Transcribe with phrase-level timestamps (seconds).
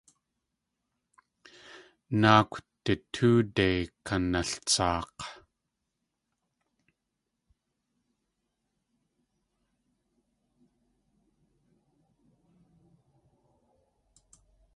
[2.21, 2.53] Náakw
[2.83, 3.69] du tóode
[4.05, 5.21] kanaltsaak̲!